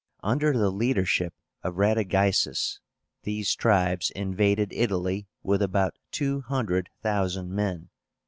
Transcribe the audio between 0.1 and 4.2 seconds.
Under the leadership of RADAGAISUS, these tribes